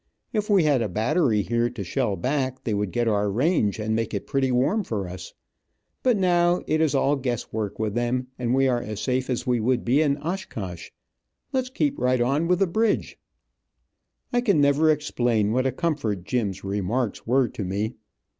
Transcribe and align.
If 0.33 0.49
we 0.49 0.63
had 0.63 0.81
a 0.81 0.89
battery 0.89 1.43
here 1.43 1.69
to 1.69 1.83
shell 1.83 2.15
back, 2.15 2.63
they 2.63 2.73
would 2.73 2.91
get 2.91 3.07
our 3.07 3.29
range, 3.29 3.77
and 3.77 3.95
make 3.95 4.15
it 4.15 4.25
pretty 4.25 4.51
warm 4.51 4.83
for 4.83 5.07
us. 5.07 5.35
But 6.01 6.17
now 6.17 6.63
it 6.65 6.81
is 6.81 6.95
all 6.95 7.15
guess 7.15 7.53
work 7.53 7.77
with 7.77 7.93
them, 7.93 8.25
and 8.39 8.55
we 8.55 8.67
are 8.67 8.81
as 8.81 8.99
safe 8.99 9.29
as 9.29 9.45
we 9.45 9.59
would 9.59 9.85
be 9.85 10.01
in 10.01 10.17
Oshkosh. 10.17 10.89
Let's 11.53 11.69
keep 11.69 11.99
right 11.99 12.19
on 12.19 12.47
with 12.47 12.57
the 12.57 12.65
bridge." 12.65 13.19
I 14.33 14.39
never 14.39 14.87
can 14.87 14.95
explain 14.95 15.51
what 15.51 15.67
a 15.67 15.71
comfort 15.71 16.23
Jim's 16.23 16.63
remarks 16.63 17.27
were 17.27 17.47
to 17.49 17.63
me. 17.63 17.93